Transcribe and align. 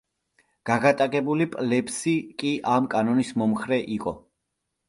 გაღატაკებული 0.69 1.47
პლებსი 1.55 2.15
კი 2.41 2.55
ამ 2.79 2.91
კანონის 2.95 3.35
მომხრე 3.43 3.81
იყო. 3.99 4.19